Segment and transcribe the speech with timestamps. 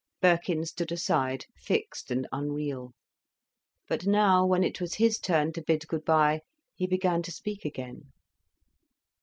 [0.19, 2.93] Birkin stood aside, fixed and unreal.
[3.87, 6.39] But now, when it was his turn to bid good bye,
[6.73, 8.11] he began to speak again.